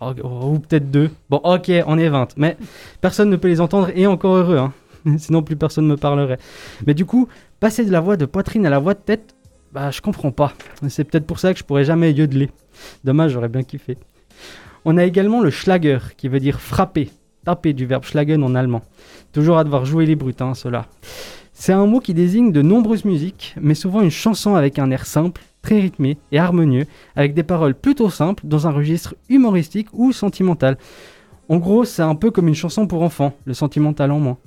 [0.00, 1.10] ou peut-être deux.
[1.30, 2.56] Bon, ok, on est 20, mais
[3.00, 4.72] personne ne peut les entendre et encore heureux, hein.
[5.18, 6.38] sinon plus personne ne me parlerait.
[6.86, 7.26] Mais du coup,
[7.58, 9.34] passer de la voix de poitrine à la voix de tête,
[9.72, 10.52] bah je comprends pas.
[10.88, 12.50] C'est peut-être pour ça que je pourrais jamais yodeler.
[13.04, 13.96] Dommage, j'aurais bien kiffé.
[14.84, 17.10] On a également le Schlager, qui veut dire frapper,
[17.44, 18.82] taper du verbe schlagen en allemand.
[19.32, 20.86] Toujours à devoir jouer les brutes, hein, ceux-là.
[21.52, 25.06] C'est un mot qui désigne de nombreuses musiques, mais souvent une chanson avec un air
[25.06, 30.12] simple, très rythmé et harmonieux, avec des paroles plutôt simples, dans un registre humoristique ou
[30.12, 30.76] sentimental.
[31.48, 34.38] En gros, c'est un peu comme une chanson pour enfants, le sentimental en moins.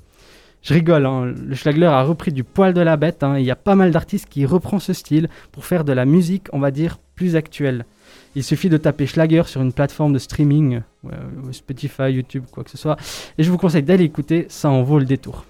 [0.66, 3.52] Je rigole, hein, le Schlagler a repris du poil de la bête, hein, il y
[3.52, 6.72] a pas mal d'artistes qui reprend ce style pour faire de la musique, on va
[6.72, 7.86] dire, plus actuelle.
[8.36, 12.72] Il suffit de taper Schlager sur une plateforme de streaming, euh, Spotify, YouTube, quoi que
[12.72, 12.98] ce soit,
[13.38, 15.46] et je vous conseille d'aller écouter, ça en vaut le détour.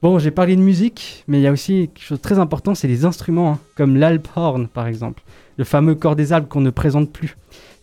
[0.00, 2.74] Bon, j'ai parlé de musique, mais il y a aussi quelque chose de très important,
[2.74, 5.22] c'est les instruments, hein, comme l'alphorn par exemple,
[5.58, 7.36] le fameux corps des Alpes qu'on ne présente plus.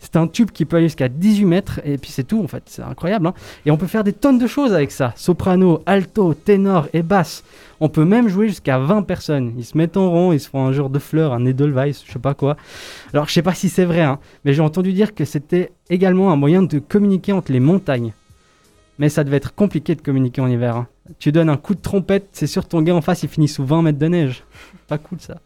[0.06, 2.62] C'est un tube qui peut aller jusqu'à 18 mètres, et puis c'est tout en fait,
[2.66, 3.26] c'est incroyable.
[3.26, 3.34] hein.
[3.66, 7.42] Et on peut faire des tonnes de choses avec ça, soprano, alto, ténor et basse.
[7.80, 9.52] On peut même jouer jusqu'à 20 personnes.
[9.58, 12.12] Ils se mettent en rond, ils se font un genre de fleurs, un Edelweiss, je
[12.12, 12.56] sais pas quoi.
[13.12, 16.30] Alors je sais pas si c'est vrai, hein, mais j'ai entendu dire que c'était également
[16.30, 18.12] un moyen de communiquer entre les montagnes.
[18.98, 20.76] Mais ça devait être compliqué de communiquer en hiver.
[20.76, 20.86] hein.
[21.18, 23.64] Tu donnes un coup de trompette, c'est sûr ton gars en face il finit sous
[23.66, 24.44] 20 mètres de neige.
[24.88, 25.38] Pas cool ça.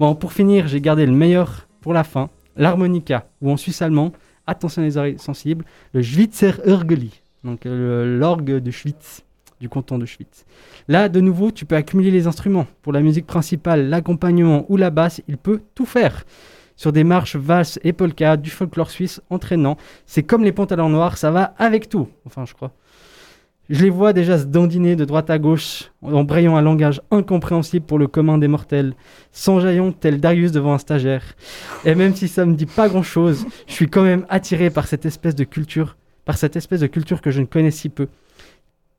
[0.00, 2.28] Bon, pour finir, j'ai gardé le meilleur pour la fin.
[2.56, 4.12] L'harmonica, ou en suisse allemand,
[4.46, 9.22] attention les oreilles sensibles, le Schwitzer Urgeli, donc euh, l'orgue de Schwitz,
[9.60, 10.44] du canton de Schwitz.
[10.88, 12.66] Là, de nouveau, tu peux accumuler les instruments.
[12.82, 16.24] Pour la musique principale, l'accompagnement ou la basse, il peut tout faire.
[16.76, 21.16] Sur des marches valses et polka, du folklore suisse entraînant, c'est comme les pantalons noirs,
[21.16, 22.08] ça va avec tout.
[22.26, 22.72] Enfin, je crois.
[23.68, 27.84] Je les vois déjà se dandiner de droite à gauche, en brayant un langage incompréhensible
[27.84, 28.94] pour le commun des mortels,
[29.32, 31.34] s'enjaillant tel Darius devant un stagiaire.
[31.84, 34.86] Et même si ça me dit pas grand chose, je suis quand même attiré par
[34.86, 38.06] cette espèce de culture, par cette espèce de culture que je ne connais si peu.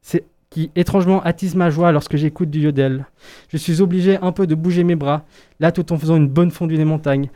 [0.01, 3.05] C'est qui étrangement attise ma joie lorsque j'écoute du yodel.
[3.49, 5.25] Je suis obligé un peu de bouger mes bras,
[5.61, 7.29] là tout en faisant une bonne fondue des montagnes.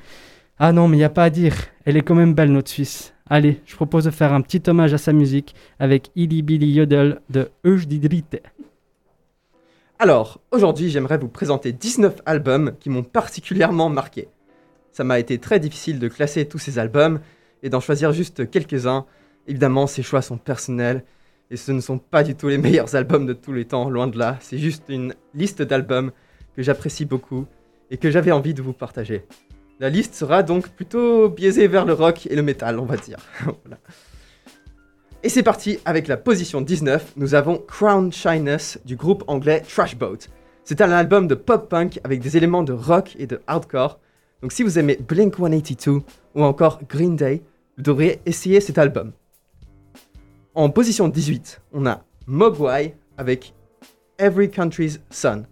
[0.59, 3.13] Ah non, mais y a pas à dire, elle est quand même belle notre Suisse.
[3.33, 7.21] Allez, je propose de faire un petit hommage à sa musique avec Illy Billy Yodel
[7.29, 8.41] de Eusdidrite.
[9.99, 14.27] Alors, aujourd'hui, j'aimerais vous présenter 19 albums qui m'ont particulièrement marqué.
[14.91, 17.21] Ça m'a été très difficile de classer tous ces albums
[17.63, 19.05] et d'en choisir juste quelques-uns.
[19.47, 21.05] Évidemment, ces choix sont personnels
[21.49, 24.07] et ce ne sont pas du tout les meilleurs albums de tous les temps, loin
[24.07, 24.39] de là.
[24.41, 26.11] C'est juste une liste d'albums
[26.53, 27.45] que j'apprécie beaucoup
[27.91, 29.23] et que j'avais envie de vous partager.
[29.81, 33.17] La liste sera donc plutôt biaisée vers le rock et le métal, on va dire.
[35.23, 40.27] Et c'est parti avec la position 19, nous avons Crown Shyness du groupe anglais Trashboat.
[40.65, 43.99] C'est un album de pop-punk avec des éléments de rock et de hardcore.
[44.43, 46.03] Donc si vous aimez Blink 182
[46.35, 47.41] ou encore Green Day,
[47.75, 49.13] vous devriez essayer cet album.
[50.53, 53.55] En position 18, on a Mogwai avec
[54.19, 55.45] Every Country's Son.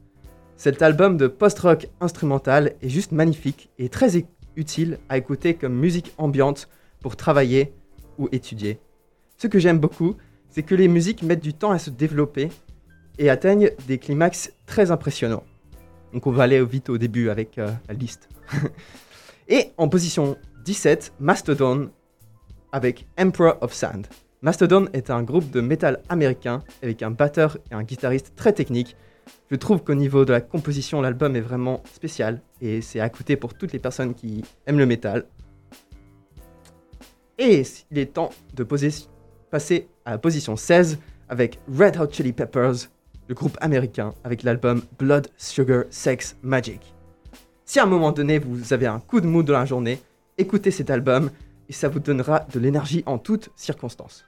[0.59, 4.25] Cet album de post-rock instrumental est juste magnifique et très
[4.57, 6.67] utile à écouter comme musique ambiante
[6.99, 7.71] pour travailler
[8.17, 8.77] ou étudier.
[9.37, 10.17] Ce que j'aime beaucoup,
[10.49, 12.49] c'est que les musiques mettent du temps à se développer
[13.17, 15.45] et atteignent des climax très impressionnants.
[16.11, 18.27] Donc on va aller vite au début avec euh, la liste.
[19.47, 21.89] et en position 17, Mastodon
[22.73, 24.07] avec Emperor of Sand.
[24.41, 28.97] Mastodon est un groupe de métal américain avec un batteur et un guitariste très technique.
[29.51, 33.35] Je trouve qu'au niveau de la composition, l'album est vraiment spécial et c'est à écouter
[33.35, 35.25] pour toutes les personnes qui aiment le métal.
[37.37, 42.89] Et il est temps de passer à la position 16 avec Red Hot Chili Peppers,
[43.27, 46.93] le groupe américain, avec l'album Blood, Sugar, Sex, Magic.
[47.65, 50.01] Si à un moment donné vous avez un coup de mou dans la journée,
[50.37, 51.31] écoutez cet album
[51.69, 54.25] et ça vous donnera de l'énergie en toutes circonstances.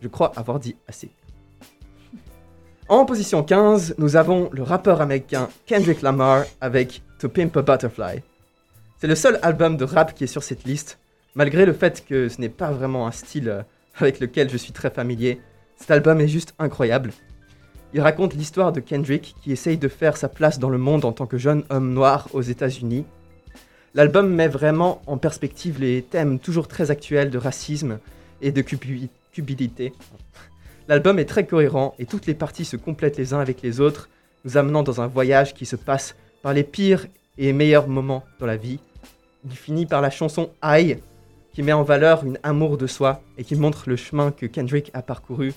[0.00, 1.10] Je crois avoir dit assez.
[2.88, 8.22] En position 15, nous avons le rappeur américain Kendrick Lamar avec To Pimp a Butterfly.
[8.98, 10.98] C'est le seul album de rap qui est sur cette liste,
[11.34, 13.62] malgré le fait que ce n'est pas vraiment un style euh,
[13.96, 15.40] avec lequel je suis très familier.
[15.76, 17.12] Cet album est juste incroyable.
[17.94, 21.12] Il raconte l'histoire de Kendrick qui essaye de faire sa place dans le monde en
[21.12, 23.04] tant que jeune homme noir aux États-Unis.
[23.94, 27.98] L'album met vraiment en perspective les thèmes toujours très actuels de racisme
[28.42, 29.92] et de cupi- cupidité.
[30.86, 34.08] L'album est très cohérent et toutes les parties se complètent les uns avec les autres,
[34.44, 37.06] nous amenant dans un voyage qui se passe par les pires
[37.38, 38.80] et meilleurs moments dans la vie.
[39.44, 40.96] Il finit par la chanson I,
[41.52, 44.90] qui met en valeur une amour de soi et qui montre le chemin que Kendrick
[44.92, 45.54] a parcouru,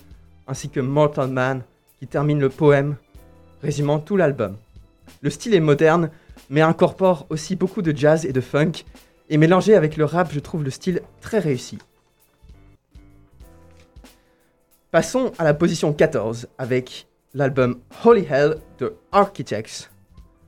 [0.47, 1.63] ainsi que Mortal Man,
[1.99, 2.95] qui termine le poème,
[3.61, 4.55] résumant tout l'album.
[5.21, 6.09] Le style est moderne,
[6.49, 8.83] mais incorpore aussi beaucoup de jazz et de funk,
[9.29, 11.77] et mélangé avec le rap, je trouve le style très réussi.
[14.97, 19.91] Passons à la position 14 avec l'album Holy Hell de Architects.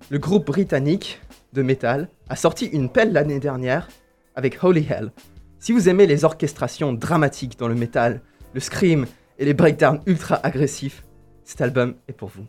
[0.10, 1.22] Le groupe britannique
[1.54, 3.90] de métal a sorti une pelle l'année dernière
[4.34, 5.12] avec Holy Hell.
[5.60, 8.24] Si vous aimez les orchestrations dramatiques dans le métal,
[8.56, 9.06] le scream
[9.38, 11.04] et les breakdowns ultra agressifs,
[11.44, 12.48] cet album est pour vous.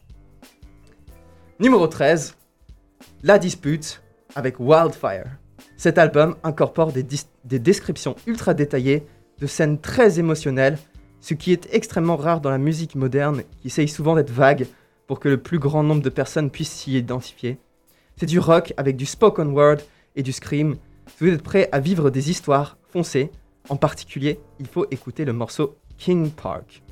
[1.58, 2.34] Numéro 13,
[3.24, 4.02] La Dispute
[4.34, 5.26] avec Wildfire.
[5.76, 9.06] Cet album incorpore des descriptions ultra détaillées
[9.38, 10.78] de scènes très émotionnelles,
[11.20, 14.66] ce qui est extrêmement rare dans la musique moderne qui essaye souvent d'être vague
[15.06, 17.58] pour que le plus grand nombre de personnes puissent s'y identifier.
[18.16, 19.78] C'est du rock avec du spoken word
[20.16, 20.76] et du scream.
[21.06, 23.30] Si vous êtes prêt à vivre des histoires, foncez.
[23.68, 26.82] En particulier, il faut écouter le morceau King Park.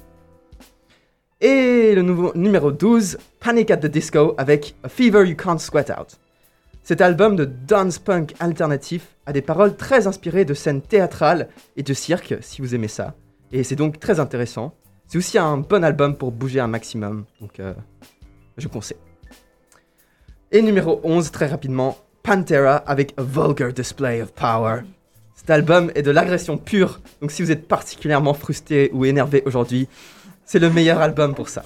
[1.41, 5.91] Et le nouveau numéro 12, Panic at the Disco avec A Fever You Can't Sweat
[5.91, 6.19] Out.
[6.83, 11.83] Cet album de dance punk alternatif a des paroles très inspirées de scènes théâtrales et
[11.83, 13.15] de cirque, si vous aimez ça.
[13.53, 14.75] Et c'est donc très intéressant.
[15.07, 17.73] C'est aussi un bon album pour bouger un maximum, donc euh,
[18.59, 18.99] je conseille.
[20.53, 24.83] Et numéro 11, très rapidement, Pantera avec A Vulgar Display of Power.
[25.35, 29.89] Cet album est de l'agression pure, donc si vous êtes particulièrement frustré ou énervé aujourd'hui,
[30.45, 31.65] c'est le meilleur album pour ça.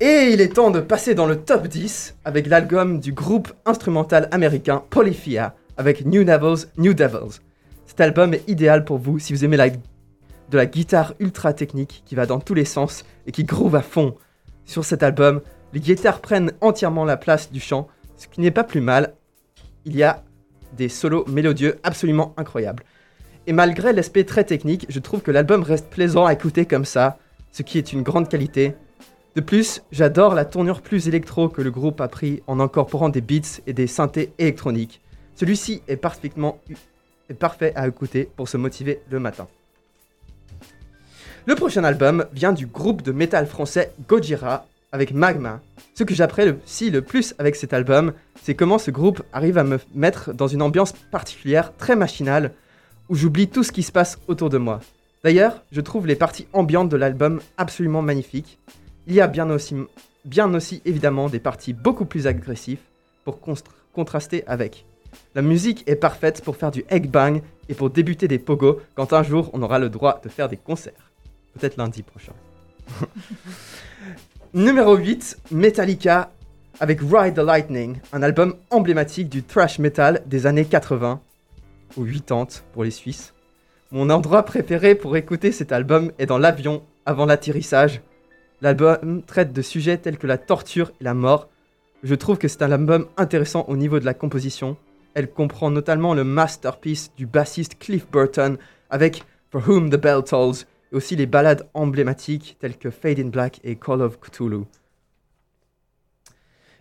[0.00, 4.28] Et il est temps de passer dans le top 10 avec l'album du groupe instrumental
[4.32, 7.40] américain Polyphia avec New Devils, New Devils.
[8.00, 12.14] Cet album est idéal pour vous si vous aimez de la guitare ultra technique qui
[12.14, 14.16] va dans tous les sens et qui groove à fond.
[14.64, 15.42] Sur cet album,
[15.74, 19.12] les guitares prennent entièrement la place du chant, ce qui n'est pas plus mal.
[19.84, 20.24] Il y a
[20.78, 22.84] des solos mélodieux absolument incroyables.
[23.46, 27.18] Et malgré l'aspect très technique, je trouve que l'album reste plaisant à écouter comme ça,
[27.52, 28.76] ce qui est une grande qualité.
[29.34, 33.20] De plus, j'adore la tournure plus électro que le groupe a pris en incorporant des
[33.20, 35.02] beats et des synthés électroniques.
[35.34, 36.60] Celui-ci est parfaitement
[37.34, 39.46] parfait à écouter pour se motiver le matin.
[41.46, 45.60] Le prochain album vient du groupe de métal français Gojira avec Magma.
[45.94, 48.12] Ce que j'apprécie le plus avec cet album,
[48.42, 52.52] c'est comment ce groupe arrive à me mettre dans une ambiance particulière, très machinale,
[53.08, 54.80] où j'oublie tout ce qui se passe autour de moi.
[55.24, 58.58] D'ailleurs, je trouve les parties ambiantes de l'album absolument magnifiques.
[59.06, 59.74] Il y a bien aussi,
[60.24, 62.80] bien aussi évidemment des parties beaucoup plus agressives
[63.24, 63.40] pour
[63.92, 64.86] contraster avec.
[65.34, 69.12] La musique est parfaite pour faire du egg bang et pour débuter des pogos quand
[69.12, 71.10] un jour on aura le droit de faire des concerts.
[71.54, 72.32] Peut-être lundi prochain.
[74.54, 76.30] Numéro 8, Metallica
[76.80, 81.20] avec Ride the Lightning, un album emblématique du thrash metal des années 80
[81.96, 83.34] ou 80 pour les Suisses.
[83.92, 88.02] Mon endroit préféré pour écouter cet album est dans l'avion avant l'atterrissage.
[88.62, 91.48] L'album traite de sujets tels que la torture et la mort.
[92.02, 94.76] Je trouve que c'est un album intéressant au niveau de la composition.
[95.14, 98.58] Elle comprend notamment le masterpiece du bassiste Cliff Burton
[98.90, 103.28] avec For Whom the Bell Tolls et aussi les ballades emblématiques telles que Fade in
[103.28, 104.64] Black et Call of Cthulhu.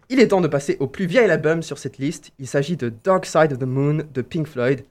[0.10, 2.32] Il est temps de passer au plus vieil album sur cette liste.
[2.40, 4.84] Il s'agit de Dark Side of the Moon de Pink Floyd.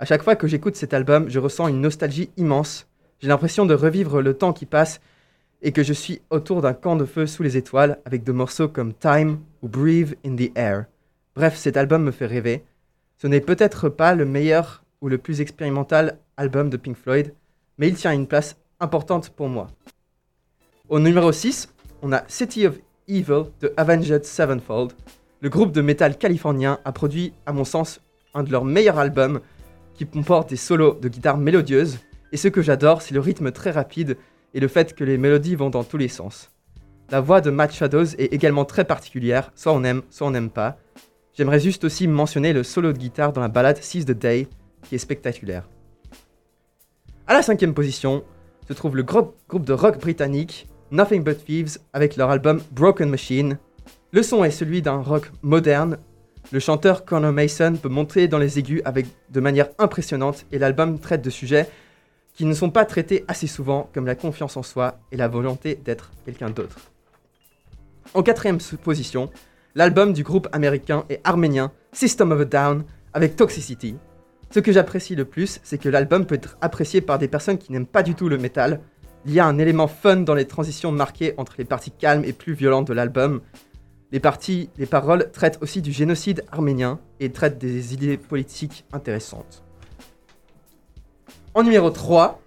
[0.00, 2.88] À chaque fois que j'écoute cet album, je ressens une nostalgie immense.
[3.20, 5.00] J'ai l'impression de revivre le temps qui passe
[5.62, 8.68] et que je suis autour d'un camp de feu sous les étoiles avec des morceaux
[8.68, 10.86] comme Time ou Breathe in the Air.
[11.36, 12.64] Bref, cet album me fait rêver.
[13.16, 17.34] Ce n'est peut-être pas le meilleur ou le plus expérimental album de Pink Floyd,
[17.78, 19.68] mais il tient une place importante pour moi.
[20.88, 21.72] Au numéro 6,
[22.02, 24.92] on a City of Evil de Avenged Sevenfold.
[25.40, 28.00] Le groupe de métal californien a produit, à mon sens,
[28.34, 29.40] un de leurs meilleurs albums
[29.94, 31.98] qui comporte des solos de guitare mélodieuses.
[32.32, 34.16] Et ce que j'adore, c'est le rythme très rapide
[34.54, 36.50] et le fait que les mélodies vont dans tous les sens.
[37.10, 40.50] La voix de Matt Shadows est également très particulière, soit on aime, soit on n'aime
[40.50, 40.78] pas.
[41.36, 44.46] J'aimerais juste aussi mentionner le solo de guitare dans la balade Seize the Day,
[44.82, 45.68] qui est spectaculaire.
[47.26, 48.22] À la cinquième position
[48.68, 53.58] se trouve le groupe de rock britannique Nothing But Thieves avec leur album Broken Machine.
[54.12, 55.98] Le son est celui d'un rock moderne.
[56.52, 61.00] Le chanteur Connor Mason peut monter dans les aigus avec de manière impressionnante et l'album
[61.00, 61.68] traite de sujets
[62.34, 65.74] qui ne sont pas traités assez souvent comme la confiance en soi et la volonté
[65.74, 66.76] d'être quelqu'un d'autre.
[68.12, 69.30] En quatrième position,
[69.74, 73.96] l'album du groupe américain et arménien System of a Down avec Toxicity.
[74.50, 77.72] Ce que j'apprécie le plus, c'est que l'album peut être apprécié par des personnes qui
[77.72, 78.80] n'aiment pas du tout le métal.
[79.26, 82.32] Il y a un élément fun dans les transitions marquées entre les parties calmes et
[82.32, 83.40] plus violentes de l'album.
[84.12, 89.64] Les parties, les paroles traitent aussi du génocide arménien et traitent des idées politiques intéressantes.
[91.54, 92.40] En numéro 3,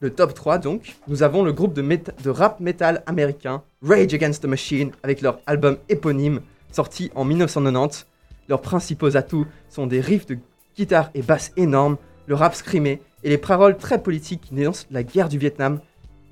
[0.00, 4.42] le top 3 donc, nous avons le groupe de, de, rap metal américain Rage Against
[4.42, 6.40] the Machine avec leur album éponyme
[6.76, 8.06] sorti en 1990.
[8.48, 10.38] Leurs principaux atouts sont des riffs de
[10.76, 15.02] guitare et basse énormes, le rap scrimé et les paroles très politiques qui dénoncent la
[15.02, 15.80] guerre du Vietnam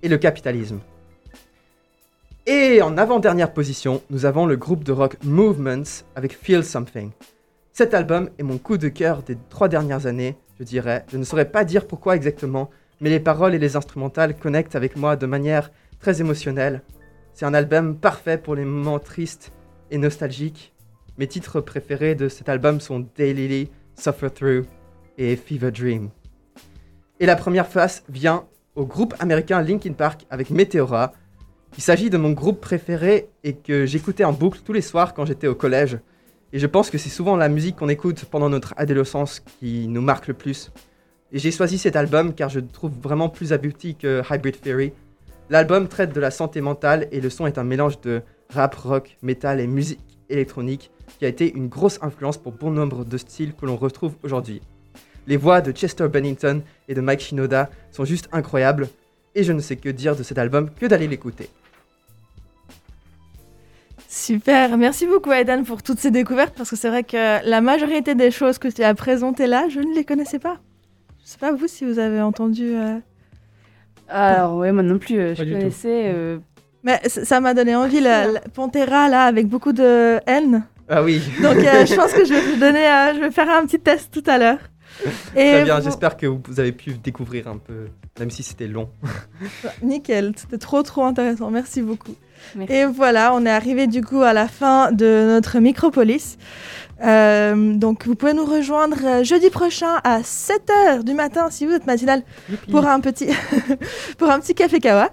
[0.02, 0.80] et le capitalisme.
[2.46, 7.11] Et en avant-dernière position, nous avons le groupe de rock Movements avec Feel Something.
[7.72, 11.04] Cet album est mon coup de cœur des trois dernières années je dirais.
[11.11, 14.96] Je ne saurais pas dire pourquoi exactement, mais les paroles et les instrumentales connectent avec
[14.96, 16.83] moi de manière très émotionnelle.
[17.33, 19.52] C'est un album parfait pour les moments tristes
[19.90, 20.73] et nostalgiques.
[21.18, 24.66] Mes titres préférés de cet album sont Daily, Suffer Through
[25.18, 26.11] et Fever Dream.
[27.20, 28.44] Et la première face vient
[28.75, 31.12] au groupe américain Linkin Park avec Meteora.
[31.77, 35.25] Il s'agit de mon groupe préféré et que j'écoutais en boucle tous les soirs quand
[35.25, 35.99] j'étais au collège.
[36.53, 40.03] Et je pense que c'est souvent la musique qu'on écoute pendant notre adolescence qui nous
[40.03, 40.70] marque le plus.
[41.33, 44.92] Et j'ai choisi cet album car je le trouve vraiment plus abouti que Hybrid Theory.
[45.51, 49.16] L'album traite de la santé mentale et le son est un mélange de rap, rock,
[49.22, 53.54] metal et musique électronique qui a été une grosse influence pour bon nombre de styles
[53.54, 54.61] que l'on retrouve aujourd'hui.
[55.26, 58.88] Les voix de Chester Bennington et de Mike Shinoda sont juste incroyables
[59.35, 61.48] et je ne sais que dire de cet album que d'aller l'écouter.
[64.09, 68.14] Super, merci beaucoup Aidan pour toutes ces découvertes parce que c'est vrai que la majorité
[68.14, 70.61] des choses que tu as présentées là, je ne les connaissais pas.
[71.24, 72.76] Je sais pas vous si vous avez entendu.
[72.76, 72.98] Euh,
[74.09, 76.12] Alors ouais, moi non plus, euh, je connaissais.
[76.87, 80.64] Euh, Mais ça m'a donné envie, la, Pantera là, avec beaucoup de haine.
[80.88, 81.23] Ah oui.
[81.42, 84.29] Donc je pense que je vais vous donner, je vais faire un petit test tout
[84.29, 84.59] à l'heure.
[85.35, 88.88] Très bien, j'espère que vous avez pu découvrir un peu, même si c'était long.
[89.83, 92.14] Nickel, c'était trop trop intéressant, merci beaucoup.
[92.68, 96.37] Et voilà, on est arrivé du coup à la fin de notre Micropolis.
[97.03, 101.73] Euh, donc vous pouvez nous rejoindre euh, jeudi prochain à 7h du matin si vous
[101.73, 102.23] êtes matinal
[102.70, 103.29] pour un petit
[104.18, 105.11] pour un petit café kawa.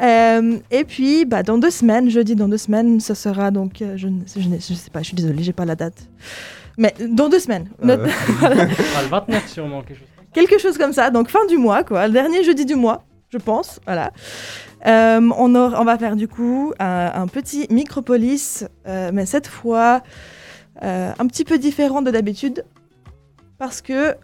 [0.00, 4.08] Euh, et puis bah, dans deux semaines, jeudi dans deux semaines, ce sera donc je
[4.08, 6.08] ne je, sais pas, je suis désolée, j'ai pas la date.
[6.78, 7.68] Mais dans deux semaines.
[7.82, 8.08] le
[9.10, 10.08] 29 sûrement quelque chose.
[10.32, 13.38] Quelque chose comme ça, donc fin du mois quoi, le dernier jeudi du mois, je
[13.38, 14.12] pense, voilà.
[14.86, 20.02] Euh, on, on, va faire du coup un, petit Micropolis, euh, mais cette fois
[20.82, 22.64] euh, un petit peu différent de d'habitude,
[23.58, 24.14] parce que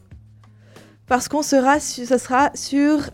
[1.06, 3.10] parce qu'on sera, ce sera sur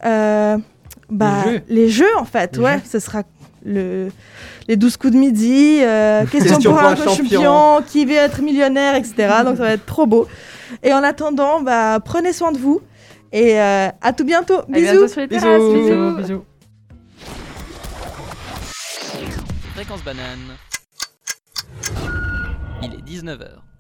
[1.12, 2.16] bah, les, jeux.
[2.18, 3.22] en fait, ouais, ce sera
[3.64, 4.09] le,
[4.68, 5.79] les 12 coups de midi,
[6.31, 9.14] question, pour un, champion, qui veut être millionnaire, etc.
[9.44, 10.27] Donc ça va être trop beau.
[10.83, 12.81] Et en attendant, bah, prenez soin de vous.
[13.33, 14.62] Et à tout bientôt.
[14.68, 15.07] bisous.
[15.29, 16.16] bisous.
[16.16, 16.44] bisous.
[19.75, 20.57] Fréquence banane.
[22.83, 23.72] Il est 19h.